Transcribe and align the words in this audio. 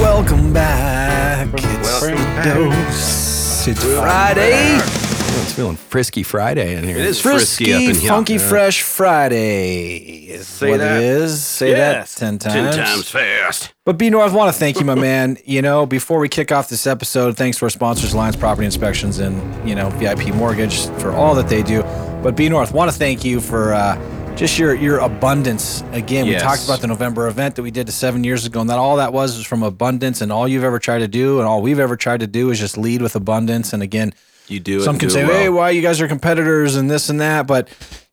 Welcome 0.00 0.52
back. 0.54 1.48
It's 1.52 1.64
Welcome 2.02 2.16
back. 2.16 2.44
Dose. 2.54 3.68
It's 3.68 3.84
Friday. 3.84 4.76
It's 4.78 5.52
feeling 5.52 5.76
frisky 5.76 6.22
Friday 6.22 6.74
in 6.76 6.84
here. 6.84 6.96
It 6.96 7.04
is 7.04 7.20
frisky 7.20 7.74
up 7.74 7.82
in 7.82 7.94
here. 7.96 8.08
funky, 8.08 8.38
fresh 8.38 8.80
Friday 8.80 9.96
is 10.30 10.46
Say 10.48 10.70
what 10.70 10.78
that. 10.80 10.96
it 10.96 11.02
is. 11.04 11.44
Say 11.44 11.70
Yes. 11.72 12.14
that 12.14 12.18
ten 12.20 12.38
times. 12.38 12.76
Ten 12.76 12.86
times 12.86 13.10
fast. 13.10 13.74
But 13.84 13.98
B 13.98 14.08
North, 14.08 14.32
want 14.32 14.50
to 14.52 14.58
thank 14.58 14.80
you, 14.80 14.86
my 14.86 14.94
man. 14.94 15.36
You 15.44 15.60
know, 15.60 15.84
before 15.84 16.18
we 16.18 16.30
kick 16.30 16.50
off 16.50 16.70
this 16.70 16.86
episode, 16.86 17.36
thanks 17.36 17.58
to 17.58 17.66
our 17.66 17.70
sponsors, 17.70 18.14
Alliance 18.14 18.36
Property 18.36 18.64
Inspections 18.64 19.18
and 19.18 19.68
you 19.68 19.74
know 19.74 19.90
VIP 19.90 20.28
Mortgage 20.34 20.86
for 20.98 21.12
all 21.12 21.34
that 21.34 21.48
they 21.50 21.62
do. 21.62 21.82
But 22.22 22.36
B 22.36 22.48
North, 22.48 22.72
want 22.72 22.90
to 22.90 22.96
thank 22.96 23.22
you 23.22 23.38
for 23.38 23.74
uh, 23.74 23.96
just 24.36 24.58
your 24.58 24.74
your 24.74 24.98
abundance. 24.98 25.82
Again, 25.92 26.26
Yes. 26.26 26.42
we 26.42 26.46
talked 26.46 26.64
about 26.64 26.80
the 26.80 26.86
November 26.86 27.26
event 27.26 27.56
that 27.56 27.62
we 27.62 27.70
did 27.70 27.88
seven 27.90 28.22
years 28.22 28.44
ago, 28.46 28.60
and 28.60 28.70
that 28.70 28.78
all 28.78 28.96
that 28.96 29.12
was 29.12 29.36
was 29.36 29.46
from 29.46 29.62
abundance, 29.62 30.20
and 30.20 30.30
all 30.30 30.46
you've 30.46 30.64
ever 30.64 30.78
tried 30.78 30.98
to 31.00 31.08
do, 31.08 31.38
and 31.38 31.48
all 31.48 31.62
we've 31.62 31.80
ever 31.80 31.96
tried 31.96 32.20
to 32.20 32.26
do 32.26 32.50
is 32.50 32.58
just 32.60 32.76
lead 32.76 33.00
with 33.02 33.16
abundance. 33.16 33.72
And 33.72 33.82
again, 33.82 34.12
You 34.48 34.60
do 34.60 34.78
it. 34.78 34.84
some 34.84 34.98
can 34.98 35.08
do 35.08 35.14
say, 35.14 35.24
well. 35.24 35.32
"Hey, 35.38 35.48
why 35.48 35.70
you 35.70 35.82
guys 35.82 36.00
are 36.00 36.08
competitors 36.08 36.76
and 36.76 36.90
this 36.90 37.08
and 37.08 37.20
that," 37.20 37.46
but 37.46 37.68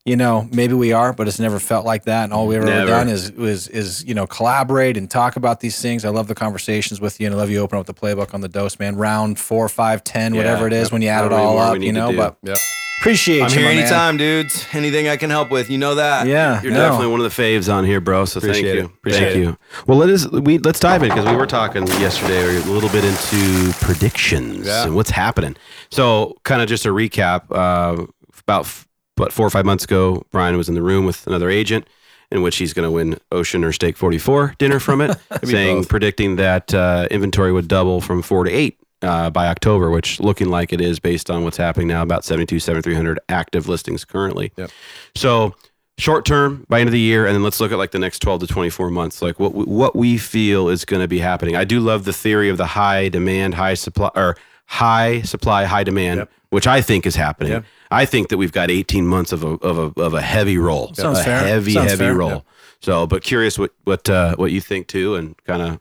you 0.05 0.17
know, 0.17 0.49
maybe 0.51 0.73
we 0.73 0.91
are, 0.91 1.13
but 1.13 1.29
it's 1.29 1.39
never 1.39 1.59
felt 1.59 1.85
like 1.85 2.03
that. 2.05 2.25
And 2.25 2.33
all 2.33 2.45
we've 2.47 2.57
ever 2.57 2.65
Never. 2.65 2.87
done 2.87 3.07
is 3.09 3.29
is 3.31 3.67
is 3.67 4.03
you 4.05 4.13
know 4.13 4.25
collaborate 4.25 4.95
and 4.97 5.09
talk 5.09 5.35
about 5.35 5.59
these 5.59 5.81
things. 5.81 6.05
I 6.05 6.09
love 6.09 6.27
the 6.27 6.35
conversations 6.35 7.01
with 7.01 7.19
you, 7.19 7.27
and 7.27 7.35
I 7.35 7.37
love 7.37 7.49
you 7.49 7.59
open 7.59 7.79
up 7.79 7.85
the 7.85 7.93
playbook 7.93 8.33
on 8.33 8.39
the 8.41 8.49
dose, 8.49 8.79
man. 8.79 8.95
Round 8.95 9.37
four, 9.37 9.67
five, 9.69 10.03
ten, 10.05 10.35
whatever 10.35 10.67
it 10.67 10.73
is, 10.73 10.89
when 10.91 11.01
you 11.01 11.09
add 11.09 11.25
it 11.25 11.33
all 11.33 11.57
up, 11.59 11.79
you 11.81 11.91
know. 11.93 12.11
But 12.13 12.37
Yep. 12.43 12.57
Appreciate 12.99 13.41
I'm 13.41 13.49
you, 13.49 13.55
here 13.57 13.65
my 13.67 13.73
man. 13.75 13.79
anytime, 13.83 14.17
dudes. 14.17 14.65
Anything 14.73 15.07
I 15.07 15.17
can 15.17 15.29
help 15.29 15.49
with, 15.51 15.69
you 15.69 15.77
know 15.77 15.95
that. 15.95 16.27
Yeah, 16.27 16.61
You're 16.61 16.71
no. 16.71 16.79
definitely 16.79 17.07
one 17.07 17.19
of 17.21 17.35
the 17.35 17.41
faves 17.41 17.71
on 17.73 17.85
here, 17.85 17.99
bro. 17.99 18.25
So 18.25 18.37
Appreciate 18.39 18.63
thank 18.63 18.75
it. 18.75 18.79
you. 18.79 18.85
Appreciate 18.85 19.19
thank 19.33 19.35
it. 19.35 19.39
you. 19.39 19.57
Well, 19.87 19.97
let 19.97 20.09
us 20.09 20.27
we 20.29 20.57
let's 20.59 20.79
dive 20.79 21.03
in 21.03 21.09
because 21.09 21.25
we 21.25 21.35
were 21.35 21.47
talking 21.47 21.85
yesterday 21.87 22.43
or 22.45 22.49
a 22.57 22.59
little 22.71 22.89
bit 22.89 23.03
into 23.03 23.71
predictions 23.79 24.67
Yeah. 24.67 24.83
and 24.85 24.95
what's 24.95 25.09
happening. 25.11 25.55
So, 25.91 26.37
kind 26.43 26.61
of 26.61 26.67
just 26.67 26.85
a 26.85 26.89
recap. 26.89 27.43
Uh, 27.51 28.05
about 28.45 28.67
but 29.15 29.31
four 29.31 29.45
or 29.45 29.49
five 29.49 29.65
months 29.65 29.83
ago, 29.85 30.25
Brian 30.31 30.57
was 30.57 30.67
in 30.69 30.75
the 30.75 30.81
room 30.81 31.05
with 31.05 31.25
another 31.27 31.49
agent. 31.49 31.87
In 32.31 32.41
which 32.41 32.55
he's 32.55 32.73
going 32.73 32.87
to 32.87 32.89
win 32.89 33.19
Ocean 33.31 33.63
or 33.63 33.71
Steak 33.71 33.95
44 33.95 34.55
dinner 34.57 34.79
from 34.79 35.01
it, 35.01 35.15
saying, 35.43 35.81
both. 35.81 35.89
predicting 35.89 36.37
that 36.37 36.73
uh, 36.73 37.07
inventory 37.11 37.51
would 37.53 37.67
double 37.67 38.01
from 38.01 38.23
four 38.23 38.43
to 38.43 38.49
eight 38.49 38.79
uh, 39.03 39.29
by 39.29 39.47
October, 39.47 39.89
which 39.91 40.19
looking 40.19 40.49
like 40.49 40.73
it 40.73 40.81
is 40.81 40.99
based 40.99 41.29
on 41.29 41.43
what's 41.43 41.57
happening 41.57 41.87
now, 41.87 42.01
about 42.01 42.25
72, 42.25 42.59
7300 42.59 43.19
active 43.29 43.67
listings 43.67 44.03
currently. 44.05 44.51
Yep. 44.57 44.71
So 45.15 45.53
short 45.99 46.25
term 46.25 46.65
by 46.69 46.79
end 46.79 46.87
of 46.89 46.91
the 46.93 46.99
year, 46.99 47.25
and 47.27 47.35
then 47.35 47.43
let's 47.43 47.59
look 47.59 47.71
at 47.71 47.77
like 47.77 47.91
the 47.91 47.99
next 47.99 48.19
12 48.19 48.41
to 48.41 48.47
24 48.47 48.89
months, 48.89 49.21
like 49.21 49.39
what 49.39 49.53
we, 49.53 49.65
what 49.65 49.95
we 49.95 50.17
feel 50.17 50.69
is 50.69 50.85
going 50.85 51.01
to 51.01 51.07
be 51.07 51.19
happening. 51.19 51.55
I 51.55 51.63
do 51.65 51.79
love 51.79 52.05
the 52.05 52.13
theory 52.13 52.49
of 52.49 52.57
the 52.57 52.65
high 52.65 53.09
demand, 53.09 53.53
high 53.55 53.75
supply, 53.75 54.09
or 54.15 54.35
high 54.65 55.21
supply, 55.21 55.65
high 55.65 55.83
demand, 55.83 56.19
Yep. 56.19 56.31
which 56.49 56.65
I 56.67 56.81
think 56.81 57.05
is 57.05 57.15
happening. 57.15 57.51
Yep. 57.53 57.65
I 57.91 58.05
think 58.05 58.29
that 58.29 58.37
we've 58.37 58.51
got 58.51 58.71
18 58.71 59.05
months 59.05 59.31
of 59.31 59.43
a 59.43 59.47
of 59.57 59.77
a, 59.97 60.01
of 60.01 60.13
a 60.15 60.21
heavy 60.21 60.57
roll, 60.57 60.93
Sounds 60.95 61.19
a 61.19 61.23
fair. 61.23 61.39
heavy 61.45 61.73
Sounds 61.73 61.91
heavy 61.91 62.05
fair. 62.05 62.13
roll. 62.15 62.29
Yep. 62.31 62.45
So, 62.81 63.05
but 63.07 63.21
curious 63.23 63.59
what 63.59 63.71
what 63.83 64.09
uh, 64.09 64.35
what 64.37 64.51
you 64.51 64.61
think 64.61 64.87
too, 64.87 65.13
and 65.15 65.35
kind 65.45 65.61
of 65.61 65.79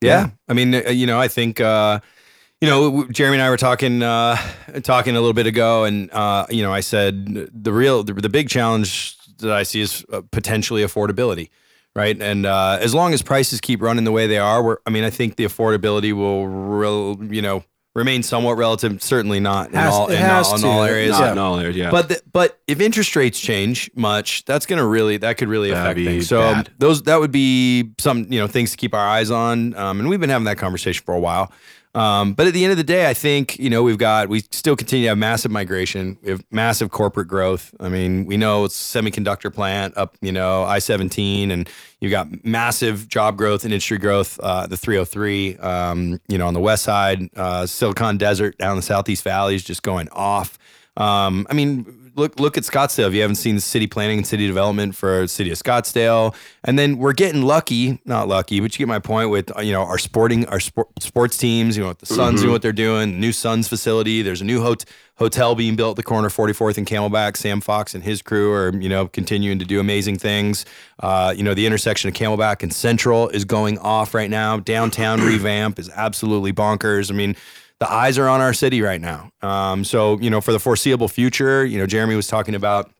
Yeah. 0.00 0.30
I 0.48 0.52
mean, 0.52 0.72
uh, 0.74 0.90
you 0.90 1.06
know, 1.06 1.18
I 1.20 1.26
think, 1.26 1.60
uh, 1.60 1.98
you 2.60 2.68
know, 2.68 3.06
Jeremy 3.08 3.36
and 3.36 3.42
I 3.42 3.50
were 3.50 3.56
talking, 3.56 4.02
uh, 4.02 4.36
talking 4.82 5.14
a 5.14 5.20
little 5.20 5.32
bit 5.34 5.46
ago, 5.46 5.84
and 5.84 6.10
uh, 6.12 6.46
you 6.50 6.62
know, 6.62 6.72
I 6.72 6.80
said 6.80 7.50
the 7.52 7.72
real, 7.72 8.02
the, 8.02 8.14
the 8.14 8.28
big 8.28 8.48
challenge 8.48 9.16
that 9.38 9.52
I 9.52 9.62
see 9.62 9.80
is 9.80 10.04
uh, 10.12 10.22
potentially 10.32 10.82
affordability, 10.82 11.50
right? 11.94 12.20
And 12.20 12.44
uh, 12.46 12.78
as 12.80 12.94
long 12.94 13.14
as 13.14 13.22
prices 13.22 13.60
keep 13.60 13.80
running 13.80 14.04
the 14.04 14.10
way 14.12 14.26
they 14.26 14.38
are, 14.38 14.62
we're, 14.62 14.78
I 14.86 14.90
mean, 14.90 15.04
I 15.04 15.10
think 15.10 15.36
the 15.36 15.44
affordability 15.44 16.12
will, 16.12 16.48
real, 16.48 17.16
you 17.32 17.40
know, 17.42 17.62
remain 17.94 18.24
somewhat 18.24 18.54
relative. 18.58 19.00
Certainly 19.02 19.38
not 19.40 19.68
in 19.68 19.74
Has- 19.76 19.92
all 19.94 20.08
in, 20.08 20.16
has 20.16 20.48
all, 20.48 20.58
in 20.58 20.64
all 20.64 20.82
areas. 20.82 21.12
not 21.12 21.20
Yeah. 21.26 21.32
in 21.32 21.38
all 21.38 21.58
areas. 21.60 21.76
Yeah, 21.76 21.90
But 21.92 22.08
the, 22.08 22.22
but 22.32 22.58
if 22.66 22.80
interest 22.80 23.14
rates 23.14 23.38
change 23.38 23.88
much, 23.94 24.44
that's 24.44 24.66
going 24.66 24.78
to 24.80 24.86
really 24.86 25.16
that 25.18 25.36
could 25.38 25.48
really 25.48 25.70
That'd 25.70 25.96
affect 25.98 26.06
things. 26.06 26.28
So 26.28 26.40
bad. 26.40 26.70
those 26.78 27.02
that 27.04 27.20
would 27.20 27.32
be 27.32 27.92
some 27.98 28.26
you 28.32 28.40
know 28.40 28.46
things 28.48 28.72
to 28.72 28.76
keep 28.76 28.94
our 28.94 29.06
eyes 29.08 29.30
on. 29.30 29.74
Um, 29.76 30.00
and 30.00 30.08
we've 30.08 30.20
been 30.20 30.30
having 30.30 30.44
that 30.46 30.58
conversation 30.58 31.02
for 31.04 31.14
a 31.14 31.20
while. 31.20 31.52
Um, 31.98 32.34
but 32.34 32.46
at 32.46 32.54
the 32.54 32.62
end 32.62 32.70
of 32.70 32.76
the 32.76 32.84
day, 32.84 33.10
I 33.10 33.14
think 33.14 33.58
you 33.58 33.68
know 33.68 33.82
we've 33.82 33.98
got 33.98 34.28
we 34.28 34.40
still 34.52 34.76
continue 34.76 35.06
to 35.06 35.08
have 35.08 35.18
massive 35.18 35.50
migration. 35.50 36.16
We 36.22 36.30
have 36.30 36.44
massive 36.52 36.92
corporate 36.92 37.26
growth. 37.26 37.74
I 37.80 37.88
mean, 37.88 38.24
we 38.24 38.36
know 38.36 38.64
it's 38.64 38.76
semiconductor 38.76 39.52
plant 39.52 39.96
up 39.96 40.16
you 40.20 40.30
know 40.30 40.62
I 40.62 40.78
seventeen, 40.78 41.50
and 41.50 41.68
you've 41.98 42.12
got 42.12 42.44
massive 42.44 43.08
job 43.08 43.36
growth 43.36 43.64
and 43.64 43.72
industry 43.72 43.98
growth. 43.98 44.38
Uh, 44.38 44.68
the 44.68 44.76
three 44.76 44.94
hundred 44.94 45.06
three, 45.06 45.56
um, 45.56 46.20
you 46.28 46.38
know, 46.38 46.46
on 46.46 46.54
the 46.54 46.60
west 46.60 46.84
side, 46.84 47.28
uh, 47.34 47.66
Silicon 47.66 48.16
Desert 48.16 48.56
down 48.58 48.76
the 48.76 48.82
Southeast 48.82 49.24
Valley 49.24 49.56
is 49.56 49.64
just 49.64 49.82
going 49.82 50.08
off. 50.10 50.56
Um, 50.96 51.48
I 51.50 51.54
mean, 51.54 51.84
look 52.18 52.38
look 52.38 52.58
at 52.58 52.64
Scottsdale. 52.64 53.08
If 53.08 53.14
you 53.14 53.22
haven't 53.22 53.36
seen 53.36 53.54
the 53.54 53.60
city 53.60 53.86
planning 53.86 54.18
and 54.18 54.26
city 54.26 54.46
development 54.46 54.94
for 54.94 55.26
city 55.26 55.50
of 55.50 55.58
Scottsdale, 55.58 56.34
and 56.64 56.78
then 56.78 56.98
we're 56.98 57.12
getting 57.12 57.42
lucky, 57.42 58.00
not 58.04 58.28
lucky, 58.28 58.60
but 58.60 58.74
you 58.74 58.78
get 58.78 58.88
my 58.88 58.98
point 58.98 59.30
with 59.30 59.50
you 59.62 59.72
know 59.72 59.82
our 59.82 59.98
sporting 59.98 60.44
our 60.46 60.60
sport, 60.60 60.88
sports 61.00 61.38
teams. 61.38 61.76
You 61.76 61.84
know, 61.84 61.88
with 61.90 62.00
the 62.00 62.06
Suns 62.06 62.40
doing 62.40 62.52
what 62.52 62.62
they're 62.62 62.72
doing, 62.72 63.12
the 63.12 63.18
new 63.18 63.32
Suns 63.32 63.68
facility. 63.68 64.22
There's 64.22 64.40
a 64.40 64.44
new 64.44 64.60
hot, 64.60 64.84
hotel 65.16 65.54
being 65.54 65.76
built 65.76 65.92
at 65.92 65.96
the 65.96 66.02
corner 66.02 66.28
44th 66.28 66.76
and 66.76 66.86
Camelback. 66.86 67.36
Sam 67.36 67.60
Fox 67.60 67.94
and 67.94 68.04
his 68.04 68.20
crew 68.20 68.52
are 68.52 68.74
you 68.74 68.88
know 68.88 69.06
continuing 69.06 69.58
to 69.60 69.64
do 69.64 69.80
amazing 69.80 70.18
things. 70.18 70.66
Uh, 71.00 71.32
you 71.36 71.42
know, 71.42 71.54
the 71.54 71.66
intersection 71.66 72.08
of 72.08 72.14
Camelback 72.14 72.62
and 72.62 72.72
Central 72.72 73.28
is 73.28 73.44
going 73.44 73.78
off 73.78 74.12
right 74.12 74.30
now. 74.30 74.58
Downtown 74.58 75.20
revamp 75.24 75.78
is 75.78 75.88
absolutely 75.90 76.52
bonkers. 76.52 77.10
I 77.10 77.14
mean 77.14 77.36
the 77.80 77.90
eyes 77.90 78.18
are 78.18 78.28
on 78.28 78.40
our 78.40 78.52
city 78.52 78.82
right 78.82 79.00
now. 79.00 79.30
Um, 79.42 79.84
so, 79.84 80.18
you 80.20 80.30
know, 80.30 80.40
for 80.40 80.52
the 80.52 80.58
foreseeable 80.58 81.08
future, 81.08 81.64
you 81.64 81.78
know, 81.78 81.86
Jeremy 81.86 82.16
was 82.16 82.26
talking 82.26 82.54
about 82.54 82.90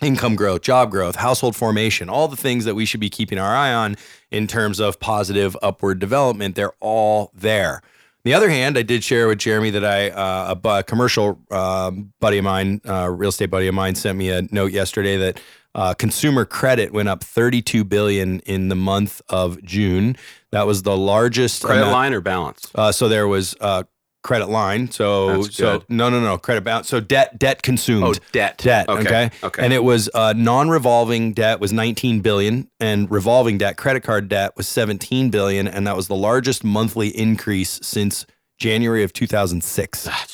income 0.00 0.36
growth, 0.36 0.62
job 0.62 0.90
growth, 0.90 1.16
household 1.16 1.56
formation, 1.56 2.08
all 2.08 2.28
the 2.28 2.36
things 2.36 2.64
that 2.64 2.74
we 2.74 2.84
should 2.84 3.00
be 3.00 3.10
keeping 3.10 3.38
our 3.38 3.54
eye 3.54 3.72
on 3.72 3.96
in 4.30 4.46
terms 4.46 4.78
of 4.78 5.00
positive 5.00 5.56
upward 5.60 5.98
development. 5.98 6.54
They're 6.54 6.74
all 6.80 7.32
there. 7.34 7.82
On 8.18 8.22
the 8.30 8.34
other 8.34 8.48
hand, 8.50 8.76
I 8.78 8.82
did 8.82 9.02
share 9.02 9.26
with 9.26 9.38
Jeremy 9.38 9.70
that 9.70 9.84
I 9.84 10.10
uh, 10.10 10.54
a 10.64 10.82
commercial 10.82 11.40
um, 11.50 12.12
buddy 12.20 12.38
of 12.38 12.44
mine, 12.44 12.80
uh, 12.86 13.08
real 13.08 13.30
estate 13.30 13.46
buddy 13.46 13.68
of 13.68 13.74
mine, 13.74 13.94
sent 13.94 14.18
me 14.18 14.30
a 14.30 14.42
note 14.50 14.72
yesterday 14.72 15.16
that 15.16 15.40
uh, 15.74 15.94
consumer 15.94 16.44
credit 16.44 16.92
went 16.92 17.08
up 17.08 17.22
32 17.22 17.84
billion 17.84 18.40
in 18.40 18.68
the 18.68 18.74
month 18.74 19.20
of 19.28 19.62
June. 19.62 20.16
That 20.50 20.66
was 20.66 20.82
the 20.82 20.96
largest 20.96 21.62
credit 21.62 21.82
amount- 21.82 21.92
line 21.92 22.12
or 22.14 22.20
balance. 22.20 22.70
uh, 22.74 22.92
so 22.92 23.08
there 23.08 23.28
was 23.28 23.54
uh, 23.60 23.84
credit 24.22 24.48
line. 24.48 24.90
So 24.90 25.42
That's 25.42 25.56
so 25.56 25.82
no 25.88 26.10
no 26.10 26.20
no 26.20 26.38
credit 26.38 26.64
balance. 26.64 26.88
So 26.88 27.00
debt 27.00 27.38
debt 27.38 27.62
consumed. 27.62 28.04
Oh, 28.04 28.14
debt. 28.32 28.58
Debt. 28.58 28.88
Okay, 28.88 29.00
Okay. 29.00 29.30
okay. 29.42 29.64
And 29.64 29.72
it 29.72 29.84
was 29.84 30.10
uh, 30.14 30.34
non-revolving 30.36 31.32
debt 31.32 31.60
was 31.60 31.72
19 31.72 32.20
billion, 32.20 32.68
and 32.80 33.10
revolving 33.10 33.58
debt, 33.58 33.76
credit 33.76 34.02
card 34.02 34.28
debt, 34.28 34.56
was 34.56 34.66
17 34.68 35.30
billion, 35.30 35.66
and 35.68 35.86
that 35.86 35.96
was 35.96 36.08
the 36.08 36.16
largest 36.16 36.64
monthly 36.64 37.08
increase 37.08 37.78
since 37.82 38.26
January 38.58 39.02
of 39.04 39.12
2006. 39.12 40.08
Ah, 40.10 40.26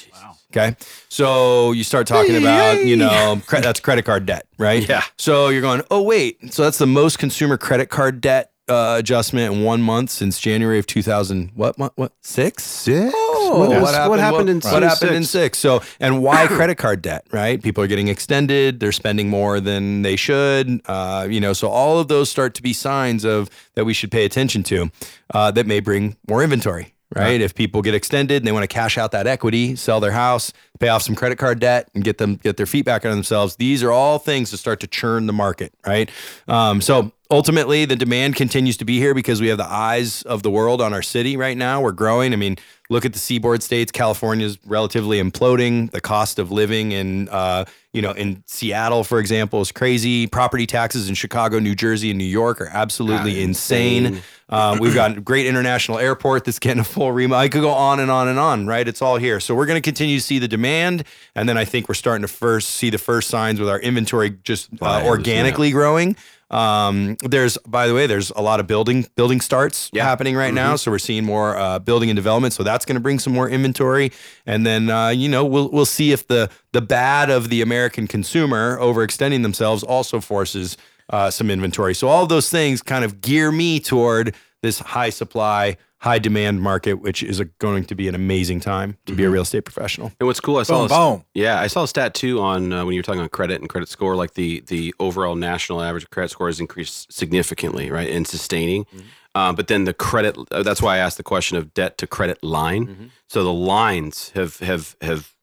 Okay. 0.57 0.77
So 1.09 1.73
you 1.73 1.83
start 1.83 2.07
talking 2.07 2.37
about, 2.37 2.85
you 2.85 2.95
know, 2.97 3.43
cre- 3.45 3.57
that's 3.59 3.81
credit 3.81 4.05
card 4.05 4.25
debt, 4.25 4.47
right? 4.57 4.89
Yeah. 4.89 5.03
So 5.19 5.49
you're 5.49 5.61
going, 5.63 5.83
oh, 5.91 6.01
wait. 6.03 6.55
So 6.55 6.63
that's 6.63 6.79
the 6.79 6.87
most 6.87 7.19
consumer 7.19 7.57
credit 7.59 7.89
card 7.89 8.21
debt 8.21 8.53
uh, 8.69 8.97
adjustment 8.99 9.55
in 9.55 9.63
one 9.63 9.83
month 9.83 10.11
since 10.11 10.41
January 10.41 10.79
of 10.79 10.87
2000. 10.87 11.51
What, 11.55 11.79
what, 11.79 11.93
what? 11.97 12.13
Six? 12.23 12.65
Six. 12.65 13.13
Oh, 13.15 13.59
what, 13.59 14.09
what 14.09 14.19
happened 14.19 14.49
in 14.49 14.61
what 14.61 14.83
happened 14.83 15.15
in 15.15 15.23
six? 15.25 15.59
six? 15.59 15.59
So, 15.59 15.83
and 16.01 16.23
why 16.23 16.47
credit 16.49 16.77
card 16.77 17.03
debt? 17.03 17.27
Right? 17.31 17.63
People 17.63 17.85
are 17.85 17.87
getting 17.87 18.09
extended. 18.09 18.81
They're 18.81 18.93
spending 18.93 19.29
more 19.29 19.61
than 19.61 20.03
they 20.03 20.17
should. 20.17 20.81
Uh, 20.87 21.27
you 21.29 21.41
know, 21.41 21.53
so 21.53 21.69
all 21.69 21.99
of 21.99 22.09
those 22.09 22.31
start 22.31 22.55
to 22.55 22.63
be 22.63 22.73
signs 22.73 23.25
of 23.25 23.51
that 23.75 23.85
we 23.85 23.93
should 23.93 24.11
pay 24.11 24.25
attention 24.25 24.63
to. 24.65 24.91
Uh, 25.33 25.51
that 25.51 25.67
may 25.67 25.81
bring 25.81 26.17
more 26.29 26.43
inventory. 26.43 26.93
Right? 27.15 27.41
If 27.41 27.55
people 27.55 27.81
get 27.81 27.95
extended 27.95 28.39
and 28.39 28.47
they 28.47 28.51
want 28.51 28.65
to 28.65 28.75
cash 28.75 28.99
out 28.99 29.13
that 29.13 29.29
equity, 29.29 29.77
sell 29.77 30.01
their 30.01 30.11
house, 30.11 30.53
pay 30.81 30.89
off 30.89 31.03
some 31.03 31.15
credit 31.15 31.39
card 31.39 31.61
debt, 31.61 31.89
and 31.95 32.03
get 32.03 32.19
them 32.19 32.37
get 32.37 32.57
their 32.57 32.67
feet 32.67 32.85
back 32.85 33.05
on 33.05 33.13
themselves, 33.13 33.55
these 33.55 33.85
are 33.85 33.93
all 33.93 34.19
things 34.19 34.51
to 34.51 34.57
start 34.57 34.81
to 34.81 34.89
churn 34.89 35.27
the 35.29 35.33
market. 35.33 35.73
Right? 35.87 36.11
Um, 36.49 36.81
so 36.81 37.13
ultimately 37.31 37.85
the 37.85 37.97
demand 37.97 38.37
continues 38.37 38.77
to 38.79 38.85
be 38.85 38.99
here 38.99 39.15
because 39.15 39.41
we 39.41 39.49
have 39.49 39.59
the 39.59 39.71
eyes 39.71 40.23
of 40.23 40.43
the 40.43 40.51
world 40.51 40.81
on 40.81 40.93
our 40.93 41.03
city 41.03 41.37
right 41.37 41.57
now. 41.57 41.81
We're 41.81 41.93
growing. 41.93 42.33
I 42.33 42.37
mean, 42.37 42.57
look 42.91 43.05
at 43.05 43.13
the 43.13 43.19
seaboard 43.19 43.63
states. 43.63 43.91
California's 43.91 44.59
relatively 44.67 45.21
imploding. 45.23 45.91
The 45.91 46.01
cost 46.01 46.39
of 46.39 46.51
living 46.51 46.93
in 46.93 47.29
uh, 47.31 47.65
you 47.93 48.03
know 48.03 48.13
in 48.13 48.43
Seattle, 48.47 49.05
for 49.05 49.19
example, 49.21 49.61
is 49.61 49.73
crazy. 49.73 50.27
Property 50.27 50.67
taxes 50.67 51.09
in 51.09 51.15
Chicago, 51.15 51.59
New 51.59 51.75
Jersey, 51.75 52.11
and 52.11 52.19
New 52.19 52.25
York 52.25 52.61
are 52.61 52.69
absolutely 52.69 53.43
insane. 53.43 54.23
Um, 54.51 54.79
we've 54.79 54.95
got 54.95 55.17
a 55.17 55.21
great 55.21 55.47
international 55.47 55.99
airport 55.99 56.45
that's 56.45 56.59
getting 56.59 56.81
a 56.81 56.85
full 56.85 57.11
remodel. 57.11 57.41
I 57.41 57.49
could 57.49 57.63
go 57.63 57.71
on 57.71 57.99
and 57.99 58.11
on 58.11 58.29
and 58.29 58.39
on, 58.39 58.67
right? 58.67 58.87
It's 58.87 59.01
all 59.01 59.17
here. 59.17 59.41
So 59.41 59.55
we're 59.55 59.67
going 59.67 59.81
to 59.81 59.85
continue 59.85 60.19
to 60.19 60.23
see 60.23 60.39
the 60.39 60.49
demand, 60.49 61.05
and 61.35 61.49
then 61.49 61.57
I 61.57 61.65
think 61.65 61.89
we're 61.89 61.95
starting 61.95 62.23
to 62.23 62.29
first 62.29 62.71
see 62.71 62.91
the 62.91 62.99
first 62.99 63.31
signs 63.31 63.59
with 63.59 63.71
our 63.71 63.81
inventory 63.81 64.37
just 64.45 64.69
uh, 64.83 65.03
organically 65.07 65.71
growing. 65.71 66.17
Um, 66.55 67.17
there's, 67.23 67.59
by 67.67 67.89
the 67.89 67.95
way, 67.95 68.07
there's 68.07 68.31
a 68.31 68.41
lot 68.41 68.61
of 68.61 68.67
building 68.67 69.07
building 69.17 69.41
starts 69.41 69.91
Yeah. 69.93 70.05
happening 70.05 70.37
right 70.37 70.55
now, 70.55 70.77
so 70.77 70.91
we're 70.91 70.99
seeing 71.01 71.25
more 71.25 71.57
uh, 71.57 71.81
building 71.81 72.11
and 72.11 72.17
development. 72.17 72.55
So 72.55 72.63
that's 72.63 72.85
going 72.85 72.95
to 72.95 73.01
bring 73.01 73.19
some 73.19 73.33
more 73.33 73.49
inventory, 73.49 74.13
and 74.47 74.65
then 74.65 74.89
uh, 74.89 75.09
you 75.09 75.29
know 75.29 75.45
we'll 75.45 75.69
we'll 75.71 75.85
see 75.87 76.13
if 76.13 76.27
the 76.29 76.49
the 76.73 76.81
bad 76.81 77.29
of 77.29 77.49
the 77.49 77.61
American 77.61 78.07
consumer 78.07 78.79
overextending 78.79 79.43
themselves 79.43 79.83
also 79.83 80.21
forces 80.21 80.77
uh, 81.11 81.31
some 81.31 81.51
inventory. 81.51 81.95
So 81.95 82.09
all 82.09 82.23
of 82.23 82.29
those 82.29 82.49
things 82.49 82.83
kind 82.83 83.05
of 83.05 83.21
gear 83.21 83.51
me 83.51 83.81
toward 83.81 84.35
this 84.65 84.79
high 84.79 85.11
supply, 85.11 85.77
high 85.99 86.19
demand 86.19 86.63
market, 86.63 86.95
which 86.95 87.23
is 87.23 87.39
a, 87.39 87.45
going 87.45 87.85
to 87.85 87.95
be 87.95 88.09
an 88.09 88.15
amazing 88.15 88.61
time 88.61 88.97
to 89.05 89.15
be 89.15 89.25
a 89.25 89.31
real 89.31 89.43
estate 89.43 89.67
professional. 89.67 90.11
And 90.19 90.27
what's 90.27 90.41
cool, 90.41 90.57
I 90.57 90.63
saw 90.63 90.79
Boom, 90.79 90.87
a 90.87 90.89
st- 90.89 91.01
boom. 91.01 91.25
Yeah, 91.35 91.61
I 91.61 91.67
saw 91.67 91.83
a 91.83 91.89
stat 91.89 92.15
too 92.15 92.41
on 92.41 92.73
uh, 92.73 92.83
when 92.87 92.95
you 92.95 92.99
were 92.99 93.03
talking 93.03 93.21
on 93.21 93.29
credit 93.29 93.61
and 93.61 93.69
credit 93.69 93.91
score. 93.91 94.17
Like 94.17 94.33
the 94.35 94.61
the 94.67 94.95
overall 94.99 95.35
national 95.35 95.83
average 95.83 96.09
credit 96.09 96.31
score 96.31 96.47
has 96.47 96.61
increased 96.61 97.13
significantly, 97.13 97.91
right, 97.91 98.09
and 98.09 98.27
sustaining. 98.27 98.87
Um, 99.35 99.55
but 99.55 99.67
then 99.67 99.85
the 99.85 99.93
credit. 99.93 100.35
Uh, 100.51 100.63
that's 100.63 100.81
why 100.81 100.95
I 100.95 100.99
asked 100.99 101.19
the 101.19 101.23
question 101.23 101.59
of 101.59 101.75
debt 101.75 101.99
to 101.99 102.07
credit 102.07 102.43
line. 102.43 103.11
So 103.29 103.45
the 103.45 103.53
lines 103.53 104.31
have 104.35 104.59
have 104.61 104.97
have 105.03 105.35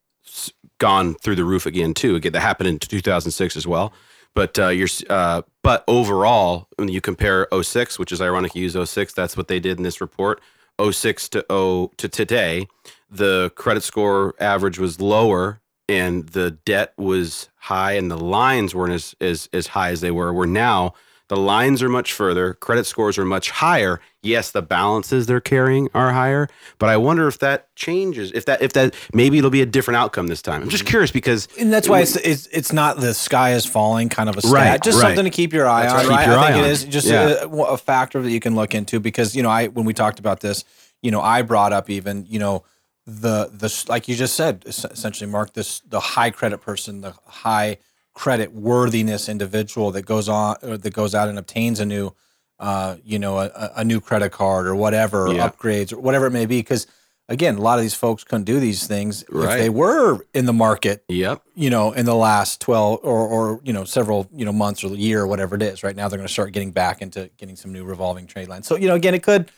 gone 0.80 1.14
through 1.14 1.36
the 1.36 1.46
roof 1.46 1.68
again 1.68 1.94
too. 1.94 2.16
Again, 2.16 2.34
that 2.34 2.40
happened 2.42 2.70
in 2.70 2.80
2006 2.80 3.56
as 3.56 3.68
well. 3.68 3.94
But 4.34 4.58
uh, 4.58 4.70
you're 4.70 4.88
uh, 5.10 5.44
but 5.64 5.84
overall, 5.88 6.68
when 6.78 6.90
you 6.90 7.02
compare 7.02 7.48
06, 7.52 8.00
which 8.00 8.12
is 8.12 8.22
ironic, 8.22 8.56
you 8.56 8.64
use 8.64 8.78
06. 8.90 9.14
That's 9.14 9.38
what 9.38 9.48
they 9.48 9.60
did 9.60 9.78
in 9.78 9.84
this 9.84 10.02
report. 10.02 10.42
06 10.82 11.30
to 11.30 11.46
0 11.52 11.92
to 11.98 12.10
today, 12.10 12.68
the 13.10 13.52
credit 13.56 13.84
score 13.84 14.34
average 14.40 14.80
was 14.80 15.00
lower 15.00 15.62
and 15.88 16.30
the 16.30 16.52
debt 16.52 16.94
was 16.98 17.50
high 17.58 17.94
and 17.94 18.10
the 18.10 18.18
lines 18.18 18.74
weren't 18.74 18.94
as, 18.94 19.16
as, 19.22 19.50
as 19.54 19.68
high 19.68 19.92
as 19.92 20.02
they 20.02 20.12
were. 20.12 20.34
Where 20.34 20.48
now 20.48 20.94
the 21.32 21.38
lines 21.38 21.82
are 21.82 21.88
much 21.88 22.12
further, 22.12 22.56
credit 22.56 22.86
scores 22.86 23.18
are 23.18 23.24
much 23.24 23.52
higher. 23.52 24.02
Yes, 24.22 24.52
the 24.52 24.62
balances 24.62 25.28
they're 25.28 25.40
carrying 25.40 25.88
are 25.94 26.12
higher, 26.12 26.50
but 26.78 26.90
I 26.90 26.98
wonder 26.98 27.26
if 27.30 27.40
that 27.40 27.74
changes. 27.74 28.34
If 28.34 28.44
that 28.48 28.62
if 28.62 28.74
that 28.74 28.96
maybe 29.14 29.38
it'll 29.38 29.50
be 29.50 29.62
a 29.62 29.66
different 29.66 29.96
outcome 29.96 30.28
this 30.28 30.42
time. 30.42 30.62
I'm 30.62 30.68
just 30.68 30.84
mm. 30.84 30.90
curious 30.90 31.10
because 31.10 31.48
And 31.58 31.72
that's 31.72 31.88
why 31.88 32.02
it's, 32.02 32.18
it's 32.18 32.48
it's 32.48 32.74
not 32.74 32.98
the 32.98 33.14
sky 33.14 33.54
is 33.54 33.66
falling 33.66 34.10
kind 34.10 34.28
of 34.28 34.36
a 34.36 34.42
stat. 34.42 34.52
Right, 34.52 34.84
just 34.84 34.98
right. 35.02 35.08
something 35.08 35.24
to 35.24 35.30
keep 35.30 35.54
your 35.54 35.70
eye 35.70 35.84
That's 35.84 36.04
on. 36.04 36.10
right. 36.10 36.20
Keep 36.20 36.28
your 36.28 36.38
I 36.38 36.48
think 36.48 36.56
eye 36.58 36.60
it 36.60 36.64
on. 36.66 36.70
is 36.70 36.84
just 36.84 37.08
Yeah. 37.08 37.44
a, 37.44 37.48
a 37.48 37.78
factor 37.78 38.22
that 38.22 38.30
you 38.30 38.42
can 38.42 38.54
look 38.54 38.76
into 38.76 39.00
because 39.00 39.34
you 39.34 39.42
know 39.42 39.50
I 39.50 39.68
when 39.68 39.86
we 39.86 39.94
talked 39.94 40.20
about 40.20 40.42
this, 40.42 40.66
you 41.02 41.12
know 41.12 41.22
I 41.22 41.44
brought 41.44 41.72
up 41.72 41.90
even 41.90 42.26
you 42.28 42.40
know 42.40 42.66
the 43.08 43.50
the 43.54 43.86
like 43.88 44.10
you 44.10 44.18
just 44.18 44.36
said 44.36 44.64
essentially 44.66 45.32
Mark 45.32 45.54
this 45.54 45.80
the 45.88 46.02
high 46.02 46.30
credit 46.30 46.58
person 46.58 47.00
the 47.00 47.14
high 47.26 47.78
credit 48.14 48.52
worthiness 48.54 49.30
individual 49.30 49.92
that 49.92 50.06
goes 50.06 50.28
on 50.30 50.56
that 50.62 50.94
goes 50.94 51.16
out 51.16 51.30
and 51.30 51.40
obtains 51.40 51.80
a 51.80 51.86
new 51.86 52.14
uh 52.60 52.98
you 53.04 53.18
know 53.18 53.40
a, 53.40 53.72
a- 53.78 53.84
new 53.84 54.02
credit 54.02 54.32
card 54.32 54.68
or 54.68 54.76
whatever 54.76 55.34
Yeah. 55.34 55.48
upgrades 55.50 55.94
or 55.94 56.00
whatever 56.00 56.26
it 56.28 56.32
may 56.32 56.46
be 56.46 56.60
because 56.60 56.88
again 57.30 57.56
a 57.56 57.62
lot 57.62 57.80
of 57.80 57.84
these 57.84 57.94
folks 57.94 58.24
couldn't 58.26 58.44
do 58.44 58.60
these 58.60 58.86
things 58.86 59.24
Right. 59.30 59.54
if 59.56 59.60
they 59.64 59.70
were 59.70 60.20
in 60.34 60.46
the 60.46 60.52
market 60.54 61.06
yep, 61.08 61.42
you 61.56 61.70
know, 61.70 61.94
in 61.94 62.06
the 62.06 62.16
last 62.16 62.60
12 62.60 63.00
or, 63.04 63.28
or, 63.28 63.62
you 63.64 63.72
know, 63.72 63.86
several, 63.86 64.28
you 64.36 64.44
know, 64.44 64.52
months 64.52 64.84
or 64.84 64.88
year 64.90 65.22
or 65.22 65.28
whatever 65.28 65.56
it 65.56 65.62
is. 65.62 65.84
Right 65.84 65.96
now, 65.96 66.08
they're 66.10 66.18
going 66.18 66.28
to 66.28 66.34
start 66.34 66.52
getting 66.52 66.72
back 66.72 67.02
into 67.02 67.30
getting 67.38 67.56
some 67.56 67.72
new 67.72 67.84
revolving 67.86 68.28
trade 68.28 68.50
lines. 68.50 68.68
So, 68.68 68.76
you 68.76 68.88
know, 68.88 68.96
again, 68.96 69.14
it 69.14 69.24
could, 69.24 69.50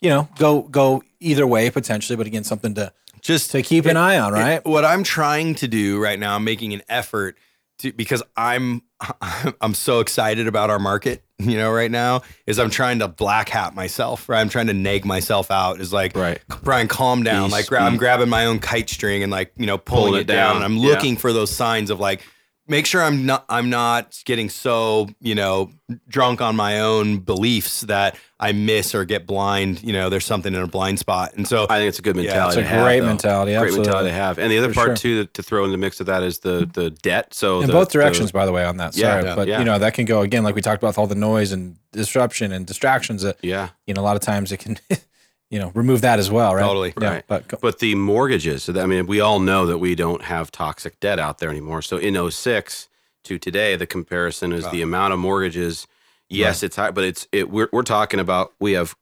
you 0.00 0.08
know, 0.10 0.28
go, 0.38 0.62
go 0.62 1.02
either 1.20 1.46
way 1.46 1.70
potentially, 1.70 2.16
but 2.16 2.26
again, 2.26 2.42
something 2.44 2.74
to, 2.74 2.92
Just 3.20 3.50
to 3.52 3.62
keep 3.62 3.84
an 3.86 3.96
eye 3.96 4.18
on, 4.18 4.32
right? 4.32 4.52
It- 4.54 4.64
what 4.64 4.84
I'm 4.84 5.02
trying 5.04 5.54
to 5.56 5.68
do 5.68 6.00
right 6.02 6.18
now, 6.18 6.34
I'm 6.36 6.44
making 6.44 6.72
an 6.72 6.82
effort 6.88 7.36
to 7.80 7.92
because 7.92 8.22
I'm 8.36 8.82
I'm 9.60 9.74
so 9.74 10.00
excited 10.00 10.46
about 10.46 10.70
our 10.70 10.78
market, 10.78 11.22
you 11.38 11.56
know, 11.56 11.70
right 11.72 11.90
now, 11.90 12.22
is 12.46 12.58
I'm 12.58 12.70
trying 12.70 12.98
to 13.00 13.08
black 13.08 13.48
hat 13.48 13.74
myself, 13.74 14.28
right? 14.28 14.40
I'm 14.40 14.48
trying 14.48 14.66
to 14.68 14.74
nag 14.74 15.04
myself 15.04 15.50
out. 15.50 15.80
Is 15.80 15.92
like 15.92 16.16
Right. 16.16 16.40
Brian, 16.62 16.88
calm 16.88 17.22
down. 17.22 17.50
Peace, 17.50 17.70
like 17.70 17.80
I'm 17.80 17.94
mm. 17.96 17.98
grabbing 17.98 18.28
my 18.28 18.46
own 18.46 18.58
kite 18.58 18.90
string 18.90 19.22
and 19.22 19.30
like, 19.32 19.52
you 19.56 19.66
know, 19.66 19.78
pulling, 19.78 20.04
Pulling 20.06 20.20
it 20.22 20.26
down. 20.26 20.54
down. 20.54 20.56
And 20.56 20.64
I'm 20.64 20.76
Yeah. 20.76 20.88
looking 20.94 21.16
for 21.16 21.32
those 21.32 21.50
signs 21.50 21.90
of 21.90 21.98
like 22.00 22.22
make 22.70 22.86
sure 22.86 23.02
I'm 23.02 23.26
not 23.26 23.44
I'm 23.48 23.68
not 23.68 24.22
getting 24.24 24.48
so, 24.48 25.08
you 25.20 25.34
know, 25.34 25.70
drunk 26.08 26.40
on 26.40 26.54
my 26.56 26.80
own 26.80 27.18
beliefs 27.18 27.82
that 27.82 28.16
I 28.38 28.52
miss 28.52 28.94
or 28.94 29.04
get 29.04 29.26
blind, 29.26 29.82
you 29.82 29.92
know, 29.92 30.08
there's 30.08 30.24
something 30.24 30.54
in 30.54 30.62
a 30.62 30.66
blind 30.66 30.98
spot. 31.00 31.34
And 31.34 31.46
so 31.46 31.66
I 31.68 31.78
think 31.78 31.88
it's 31.88 31.98
a 31.98 32.02
good 32.02 32.16
Yeah, 32.16 32.22
mentality. 32.22 32.60
it's 32.60 32.66
a 32.66 32.70
have, 32.70 32.84
great 32.84 33.00
though. 33.00 33.06
mentality, 33.06 33.56
Great 33.58 33.74
mentality 33.74 34.08
to 34.08 34.14
have. 34.14 34.38
And 34.38 34.50
the 34.50 34.58
other 34.58 34.68
For 34.68 34.74
part 34.74 34.88
sure. 34.90 34.96
too 34.96 35.24
to, 35.26 35.42
throw 35.42 35.64
in 35.64 35.72
the 35.72 35.78
mix 35.78 36.00
of 36.00 36.06
that 36.06 36.22
is 36.22 36.38
the 36.38 36.60
mm-hmm. 36.62 36.70
the 36.80 36.90
debt. 36.90 37.34
So 37.34 37.60
in 37.60 37.66
the- 37.66 37.72
both 37.72 37.88
the- 37.88 37.98
directions, 37.98 38.30
by 38.32 38.46
the 38.46 38.52
way, 38.52 38.64
on 38.64 38.76
that. 38.78 38.96
Yeah, 38.96 39.14
Sorry. 39.14 39.24
yeah, 39.24 39.34
but, 39.34 39.48
yeah. 39.48 39.58
you 39.58 39.64
know, 39.64 39.78
that 39.78 39.94
can 39.94 40.04
go 40.06 40.20
again, 40.22 40.44
like 40.44 40.54
we 40.54 40.62
talked 40.62 40.80
about 40.80 40.90
with 40.90 40.98
all 40.98 41.08
the 41.08 41.14
noise 41.16 41.50
and 41.52 41.76
disruption 41.92 42.52
and 42.52 42.66
distractions 42.66 43.22
that, 43.22 43.36
yeah. 43.42 43.70
you 43.86 43.94
know, 43.94 44.00
a 44.00 44.04
lot 44.04 44.14
of 44.16 44.22
times 44.22 44.52
it 44.52 44.58
can, 44.58 44.78
you 45.50 45.58
know, 45.58 45.72
remove 45.74 46.00
that 46.02 46.18
as 46.18 46.30
well, 46.30 46.54
right? 46.54 46.62
Totally. 46.62 46.94
Yeah. 47.00 47.08
Right. 47.14 47.24
But 47.26 47.48
go, 47.48 47.58
But 47.60 47.80
the 47.80 47.94
mortgages, 47.96 48.62
so 48.62 48.72
that- 48.72 48.82
I 48.82 48.86
mean, 48.86 49.06
we 49.06 49.20
all 49.20 49.40
know 49.40 49.66
that 49.66 49.78
we 49.78 49.94
don't 49.94 50.22
have 50.22 50.50
toxic 50.52 50.98
debt 51.00 51.18
out 51.18 51.38
there 51.38 51.50
anymore. 51.50 51.82
So 51.82 51.96
in 51.96 52.14
06 52.30 52.88
to 53.24 53.38
today, 53.38 53.76
the 53.76 53.86
comparison 53.86 54.52
is 54.52 54.68
the 54.70 54.80
amount 54.82 55.12
of 55.12 55.18
mortgages. 55.18 55.86
Yes, 56.28 56.62
it's 56.62 56.76
high, 56.76 56.92
but 56.92 57.04
it's 57.04 57.26
it. 57.32 57.50
We're 57.50 57.68
we're 57.72 57.82
talking 57.82 58.20
about 58.20 58.52
we 58.60 58.72
have 58.72 58.94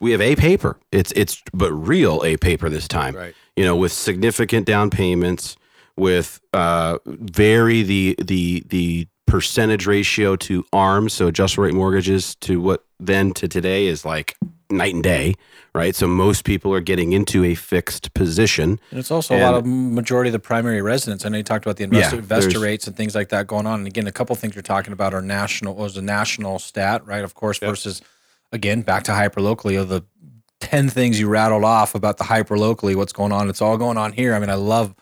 we 0.00 0.12
have 0.12 0.22
a 0.22 0.34
paper. 0.36 0.78
It's 0.90 1.12
it's 1.12 1.42
but 1.52 1.70
real 1.72 2.22
a 2.24 2.38
paper 2.38 2.70
this 2.70 2.88
time. 2.88 3.14
Right. 3.14 3.34
You 3.56 3.64
know, 3.64 3.76
with 3.76 3.92
significant 3.92 4.66
down 4.66 4.88
payments, 4.88 5.56
with 5.98 6.40
uh 6.54 6.98
very 7.06 7.82
the 7.82 8.16
the 8.24 8.64
the 8.68 9.06
percentage 9.26 9.86
ratio 9.86 10.34
to 10.36 10.64
arms, 10.72 11.12
so 11.12 11.26
adjustable 11.26 11.64
rate 11.64 11.74
mortgages 11.74 12.34
to 12.36 12.58
what 12.60 12.84
then 12.98 13.32
to 13.32 13.46
today 13.48 13.86
is 13.86 14.04
like 14.06 14.36
night 14.70 14.94
and 14.94 15.02
day, 15.02 15.34
right? 15.74 15.94
So 15.94 16.06
most 16.06 16.44
people 16.44 16.72
are 16.74 16.80
getting 16.80 17.12
into 17.12 17.44
a 17.44 17.54
fixed 17.54 18.12
position. 18.14 18.80
And 18.90 18.98
it's 18.98 19.10
also 19.10 19.36
a 19.36 19.40
lot 19.40 19.54
of 19.54 19.64
majority 19.66 20.28
of 20.28 20.32
the 20.32 20.38
primary 20.38 20.82
residents. 20.82 21.24
I 21.24 21.28
know 21.28 21.38
you 21.38 21.42
talked 21.42 21.64
about 21.64 21.76
the 21.76 21.84
investor, 21.84 22.16
Yeah, 22.16 22.22
investor 22.22 22.58
rates 22.58 22.86
and 22.86 22.96
things 22.96 23.14
like 23.14 23.28
that 23.28 23.46
going 23.46 23.66
on. 23.66 23.80
And 23.80 23.86
again, 23.86 24.06
a 24.06 24.12
couple 24.12 24.34
things 24.36 24.54
you're 24.54 24.62
talking 24.62 24.92
about 24.92 25.14
are 25.14 25.22
national 25.22 25.74
was 25.74 25.96
a 25.96 26.02
national 26.02 26.58
stat, 26.58 27.06
right? 27.06 27.22
Of 27.24 27.34
course, 27.34 27.58
versus 27.58 28.02
again 28.52 28.82
back 28.82 29.04
to 29.04 29.12
hyper 29.12 29.40
locally 29.40 29.76
of 29.76 29.88
the 29.88 30.02
ten 30.60 30.88
things 30.88 31.20
you 31.20 31.28
rattled 31.28 31.64
off 31.64 31.94
about 31.94 32.16
the 32.16 32.24
hyper 32.24 32.58
locally, 32.58 32.94
what's 32.94 33.12
going 33.12 33.32
on. 33.32 33.48
It's 33.48 33.62
all 33.62 33.76
going 33.76 33.98
on 33.98 34.12
here. 34.12 34.34
I 34.34 34.38
mean, 34.38 34.50
I 34.50 34.54
love, 34.54 34.94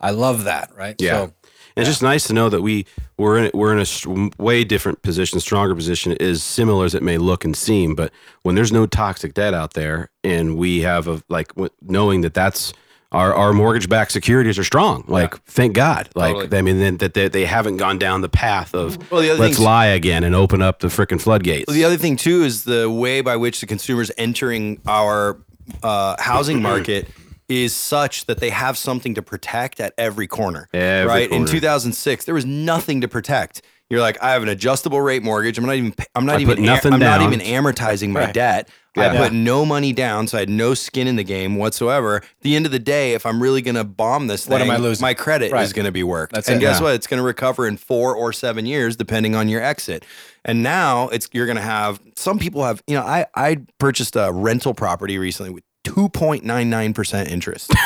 I 0.00 0.10
love 0.10 0.44
that, 0.44 0.74
right? 0.76 0.96
Yeah. 0.98 1.26
So 1.26 1.34
And 1.76 1.82
it's 1.82 1.90
just 1.90 2.02
nice 2.02 2.26
to 2.26 2.32
know 2.32 2.48
that 2.48 2.62
we 2.62 2.86
we're 3.16 3.38
in 3.38 3.50
we're 3.54 3.76
in 3.76 3.84
a 3.84 4.42
way 4.42 4.64
different 4.64 5.02
position, 5.02 5.40
stronger 5.40 5.74
position, 5.74 6.16
as 6.20 6.42
similar 6.42 6.84
as 6.84 6.94
it 6.94 7.02
may 7.02 7.18
look 7.18 7.44
and 7.44 7.56
seem. 7.56 7.94
But 7.94 8.12
when 8.42 8.54
there's 8.54 8.72
no 8.72 8.86
toxic 8.86 9.34
debt 9.34 9.54
out 9.54 9.74
there, 9.74 10.10
and 10.24 10.56
we 10.56 10.80
have 10.82 11.08
a 11.08 11.22
like 11.28 11.52
knowing 11.80 12.22
that 12.22 12.34
that's 12.34 12.72
our 13.12 13.34
our 13.34 13.52
mortgage 13.52 13.88
backed 13.88 14.12
securities 14.12 14.58
are 14.58 14.64
strong. 14.64 15.04
Like 15.06 15.42
thank 15.44 15.74
God. 15.74 16.08
Like 16.14 16.34
Totally. 16.34 16.58
I 16.58 16.62
mean 16.62 16.78
then 16.78 16.96
that 16.98 17.14
they, 17.14 17.28
they 17.28 17.44
haven't 17.44 17.76
gone 17.76 17.98
down 17.98 18.22
the 18.22 18.28
path 18.28 18.74
of 18.74 19.10
Well, 19.10 19.20
the 19.22 19.30
other 19.30 19.40
let's 19.40 19.58
lie 19.58 19.86
again 19.86 20.24
and 20.24 20.34
open 20.34 20.62
up 20.62 20.80
the 20.80 20.88
freaking 20.88 21.20
floodgates. 21.20 21.66
Well, 21.68 21.74
the 21.74 21.84
other 21.84 21.98
thing 21.98 22.16
too 22.16 22.42
is 22.42 22.64
the 22.64 22.90
way 22.90 23.20
by 23.20 23.36
which 23.36 23.60
the 23.60 23.66
consumers 23.66 24.10
entering 24.16 24.80
our 24.86 25.38
uh, 25.82 26.16
housing 26.18 26.62
market 26.70 27.08
is 27.48 27.74
such 27.74 28.26
that 28.26 28.38
they 28.40 28.50
have 28.50 28.76
something 28.78 29.14
to 29.14 29.22
protect 29.22 29.80
at 29.80 29.92
every 29.98 30.26
corner. 30.26 30.68
Every 30.72 31.06
right 31.06 31.30
in 31.30 31.44
2006, 31.46 32.24
there 32.24 32.34
was 32.34 32.46
nothing 32.46 33.00
to 33.02 33.08
protect. 33.08 33.62
You're 33.90 34.00
like, 34.00 34.16
I 34.22 34.30
have 34.32 34.42
an 34.42 34.48
adjustable 34.48 35.02
rate 35.02 35.22
mortgage. 35.22 35.58
I'm 35.58 35.66
not 35.66 35.74
even. 35.76 35.94
I'm 36.14 36.24
not 36.24 36.38
I 36.38 36.40
even. 36.40 36.62
nothing 36.64 36.94
I'm 36.94 37.00
not 37.00 37.20
even 37.20 37.40
amortizing 37.40 38.08
my 38.08 38.20
Right. 38.20 38.32
debt. 38.34 38.68
I 38.96 39.04
Yeah. 39.12 39.18
put 39.18 39.32
no 39.34 39.64
money 39.66 39.92
down, 39.92 40.26
so 40.28 40.38
I 40.38 40.40
had 40.40 40.48
no 40.50 40.72
skin 40.74 41.06
in 41.06 41.16
the 41.16 41.24
game 41.24 41.56
whatsoever. 41.56 42.16
At 42.16 42.22
the 42.42 42.56
end 42.56 42.64
of 42.64 42.72
the 42.72 42.78
day, 42.78 43.12
if 43.12 43.24
I'm 43.26 43.42
really 43.42 43.60
going 43.60 43.74
to 43.74 43.84
bomb 43.84 44.28
this 44.28 44.44
thing, 44.44 44.52
What 44.52 44.60
am 44.62 44.70
I 44.70 44.76
losing? 44.78 45.02
my 45.04 45.12
credit 45.14 45.52
Right. 45.52 45.62
is 45.64 45.72
going 45.74 45.84
to 45.86 45.92
be 45.92 46.02
worked. 46.02 46.34
That's 46.34 46.48
and 46.48 46.56
it. 46.56 46.60
guess 46.60 46.76
Yeah. 46.78 46.84
what? 46.84 46.94
It's 46.94 47.06
going 47.06 47.18
to 47.18 47.24
recover 47.24 47.66
in 47.66 47.76
four 47.76 48.14
or 48.14 48.32
seven 48.32 48.64
years, 48.64 48.96
depending 48.96 49.34
on 49.34 49.48
your 49.50 49.62
exit. 49.62 50.04
And 50.44 50.62
now 50.62 51.08
it's 51.08 51.28
you're 51.32 51.46
going 51.46 51.56
to 51.56 51.62
have 51.62 52.00
some 52.16 52.38
people 52.38 52.64
have. 52.64 52.82
You 52.86 52.96
know, 52.96 53.02
I 53.02 53.26
I 53.34 53.58
purchased 53.78 54.16
a 54.16 54.30
rental 54.32 54.72
property 54.74 55.18
recently 55.18 55.50
with 55.52 55.64
2.99 55.84 56.94
percent 56.94 57.30
interest. 57.30 57.72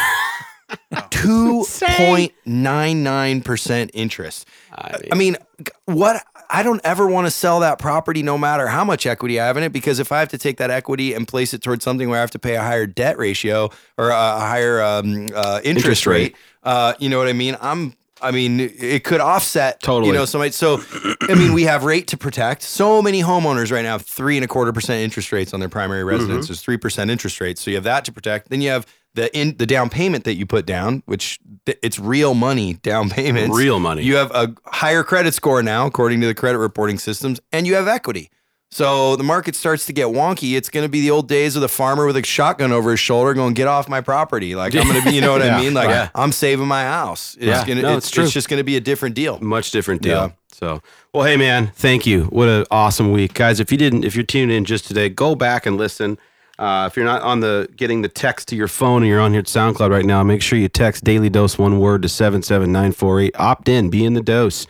2.99 0.92 3.44
percent 3.44 3.90
interest. 3.94 4.46
I 4.72 5.14
mean, 5.14 5.36
what? 5.84 6.24
I 6.48 6.62
don't 6.62 6.80
ever 6.84 7.08
want 7.08 7.26
to 7.26 7.30
sell 7.30 7.60
that 7.60 7.78
property, 7.78 8.22
no 8.22 8.38
matter 8.38 8.66
how 8.68 8.84
much 8.84 9.04
equity 9.06 9.40
I 9.40 9.46
have 9.46 9.56
in 9.56 9.62
it, 9.64 9.72
because 9.72 9.98
if 9.98 10.12
I 10.12 10.20
have 10.20 10.28
to 10.28 10.38
take 10.38 10.58
that 10.58 10.70
equity 10.70 11.12
and 11.14 11.26
place 11.26 11.52
it 11.54 11.62
towards 11.62 11.82
something 11.84 12.08
where 12.08 12.18
I 12.18 12.20
have 12.20 12.30
to 12.32 12.38
pay 12.38 12.54
a 12.54 12.62
higher 12.62 12.86
debt 12.86 13.18
ratio 13.18 13.70
or 13.98 14.10
a 14.10 14.38
higher 14.40 14.80
um, 14.82 15.26
uh, 15.34 15.60
interest, 15.64 15.86
Interest 15.86 16.06
rate, 16.06 16.22
rate. 16.22 16.36
uh, 16.62 16.94
you 16.98 17.08
know 17.08 17.18
what 17.18 17.28
I 17.28 17.32
mean? 17.32 17.56
I'm. 17.60 17.94
I 18.26 18.32
mean, 18.32 18.60
it 18.60 19.04
could 19.04 19.20
offset 19.20 19.80
Totally. 19.80 20.08
You 20.08 20.14
know, 20.14 20.24
so 20.24 20.48
so. 20.50 20.82
I 21.22 21.34
mean, 21.34 21.52
we 21.52 21.62
have 21.62 21.84
rate 21.84 22.08
to 22.08 22.16
protect. 22.16 22.62
So 22.62 23.00
many 23.00 23.22
homeowners 23.22 23.70
right 23.70 23.82
now 23.82 23.92
have 23.92 24.02
three 24.02 24.36
and 24.36 24.44
a 24.44 24.48
quarter 24.48 24.72
percent 24.72 25.02
interest 25.02 25.32
rates 25.32 25.54
on 25.54 25.60
their 25.60 25.68
primary 25.68 26.00
mm-hmm. 26.00 26.10
residence. 26.10 26.48
There's 26.48 26.60
three 26.60 26.76
percent 26.76 27.10
interest 27.10 27.40
rates, 27.40 27.60
so 27.60 27.70
you 27.70 27.76
have 27.76 27.84
that 27.84 28.04
to 28.06 28.12
protect. 28.12 28.50
Then 28.50 28.60
you 28.60 28.70
have 28.70 28.86
the 29.14 29.34
in 29.36 29.56
the 29.56 29.66
down 29.66 29.90
payment 29.90 30.24
that 30.24 30.34
you 30.34 30.46
put 30.46 30.66
down, 30.66 31.02
which 31.06 31.40
th- 31.64 31.78
it's 31.82 31.98
real 31.98 32.34
money 32.34 32.74
down 32.74 33.10
payments. 33.10 33.56
Real 33.56 33.80
money. 33.80 34.02
You 34.02 34.16
have 34.16 34.30
a 34.32 34.54
higher 34.66 35.02
credit 35.02 35.34
score 35.34 35.62
now, 35.62 35.86
according 35.86 36.20
to 36.20 36.26
the 36.26 36.34
credit 36.34 36.58
reporting 36.58 36.98
systems, 36.98 37.40
and 37.52 37.66
you 37.66 37.74
have 37.74 37.88
equity. 37.88 38.30
So 38.70 39.16
the 39.16 39.22
market 39.24 39.54
starts 39.54 39.86
to 39.86 39.92
get 39.92 40.08
wonky. 40.08 40.56
It's 40.56 40.68
going 40.68 40.84
to 40.84 40.88
be 40.88 41.00
the 41.00 41.10
old 41.10 41.28
days 41.28 41.54
of 41.56 41.62
the 41.62 41.68
farmer 41.68 42.04
with 42.04 42.16
a 42.16 42.24
shotgun 42.24 42.72
over 42.72 42.90
his 42.90 43.00
shoulder 43.00 43.32
going, 43.32 43.54
get 43.54 43.68
off 43.68 43.88
my 43.88 44.00
property. 44.00 44.54
Like, 44.54 44.74
I'm 44.74 44.86
going 44.88 45.00
to 45.00 45.08
be, 45.08 45.14
you 45.14 45.20
know 45.20 45.32
what 45.32 45.42
I 45.42 45.58
mean? 45.62 45.72
Like, 45.72 45.88
right. 45.88 46.10
I'm 46.14 46.32
saving 46.32 46.66
my 46.66 46.82
house. 46.82 47.36
It's 47.36 47.46
Yeah. 47.46 47.64
gonna, 47.66 47.82
No, 47.82 47.96
it's, 47.96 48.06
it's 48.06 48.10
true. 48.14 48.24
it's 48.24 48.32
just 48.32 48.48
going 48.48 48.58
to 48.58 48.64
be 48.64 48.76
a 48.76 48.80
different 48.80 49.14
deal. 49.14 49.38
much 49.40 49.70
different 49.70 50.02
deal. 50.02 50.16
Yeah. 50.16 50.30
So, 50.52 50.82
well, 51.12 51.24
hey 51.24 51.36
man, 51.36 51.68
thank 51.74 52.06
you. 52.06 52.24
What 52.24 52.48
an 52.48 52.64
awesome 52.70 53.12
week, 53.12 53.34
guys. 53.34 53.60
If 53.60 53.70
you 53.70 53.76
didn't, 53.78 54.04
if 54.04 54.14
you're 54.14 54.24
tuned 54.24 54.50
in 54.50 54.64
just 54.64 54.86
today, 54.86 55.08
go 55.10 55.34
back 55.34 55.64
and 55.66 55.76
listen. 55.76 56.18
Uh, 56.58 56.88
if 56.90 56.96
you're 56.96 57.04
not 57.04 57.20
on 57.22 57.40
the 57.40 57.68
getting 57.76 58.00
the 58.00 58.08
text 58.08 58.48
to 58.48 58.56
your 58.56 58.68
phone 58.68 59.02
and 59.02 59.10
you're 59.10 59.20
on 59.20 59.32
here 59.32 59.40
at 59.40 59.46
SoundCloud 59.46 59.90
right 59.90 60.04
now, 60.04 60.22
make 60.22 60.40
sure 60.40 60.58
you 60.58 60.68
text 60.68 61.04
Daily 61.04 61.28
Dose 61.28 61.58
one 61.58 61.78
word 61.78 62.02
to 62.02 62.08
seven 62.08 62.42
seven 62.42 62.72
nine 62.72 62.92
four 62.92 63.20
eight. 63.20 63.38
Opt 63.38 63.68
in, 63.68 63.90
be 63.90 64.04
in 64.04 64.14
the 64.14 64.22
dose. 64.22 64.66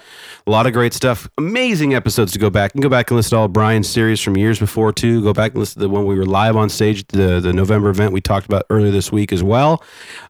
A 0.46 0.50
lot 0.50 0.66
of 0.66 0.72
great 0.72 0.92
stuff. 0.92 1.28
Amazing 1.38 1.94
episodes 1.94 2.32
to 2.32 2.38
go 2.38 2.50
back 2.50 2.74
and 2.74 2.82
go 2.82 2.88
back 2.88 3.10
and 3.10 3.16
listen 3.16 3.30
to 3.30 3.36
all 3.36 3.48
Brian's 3.48 3.88
series 3.88 4.20
from 4.20 4.36
years 4.36 4.58
before 4.58 4.92
too. 4.92 5.22
Go 5.22 5.32
back 5.32 5.52
and 5.52 5.60
listen 5.60 5.80
to 5.80 5.86
the 5.86 5.88
one 5.88 6.06
we 6.06 6.16
were 6.16 6.26
live 6.26 6.56
on 6.56 6.68
stage 6.68 7.06
the 7.08 7.40
the 7.40 7.52
November 7.52 7.88
event 7.88 8.12
we 8.12 8.20
talked 8.20 8.46
about 8.46 8.64
earlier 8.68 8.90
this 8.90 9.12
week 9.12 9.32
as 9.32 9.42
well. 9.42 9.82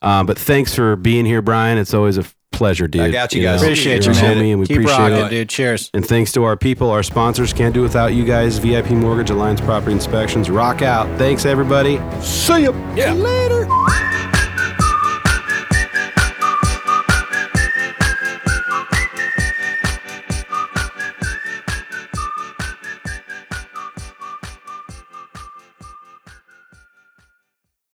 Um, 0.02 0.26
but 0.26 0.38
thanks 0.38 0.74
for 0.74 0.94
being 0.96 1.24
here, 1.24 1.40
Brian. 1.40 1.78
It's 1.78 1.94
always 1.94 2.18
a 2.18 2.24
pleasure, 2.52 2.88
dude. 2.88 3.02
I 3.02 3.10
got 3.10 3.32
you 3.34 3.42
know, 3.42 3.52
guys. 3.52 3.62
Appreciate 3.62 4.04
you're 4.06 4.14
you, 4.14 4.22
man. 4.22 4.36
homie, 4.36 4.50
and 4.52 4.60
we 4.60 4.66
Keep 4.66 4.76
appreciate 4.78 4.98
rocking, 4.98 5.26
it. 5.26 5.30
dude. 5.30 5.48
Cheers. 5.48 5.90
And 5.94 6.04
thanks 6.06 6.32
to 6.32 6.44
our 6.44 6.56
people, 6.56 6.90
our 6.90 7.02
sponsors. 7.02 7.52
Can't 7.52 7.74
do 7.74 7.82
without 7.82 8.14
you 8.14 8.24
guys. 8.24 8.58
VIP 8.58 8.90
Mortgage, 8.90 9.30
Alliance 9.30 9.60
Property 9.60 9.92
Inspections. 9.92 10.48
Rock 10.50 10.82
out. 10.82 11.06
Thanks, 11.18 11.44
everybody. 11.44 12.00
See 12.20 12.62
ya. 12.64 12.72
Yeah. 12.94 13.12
Later. 13.12 13.66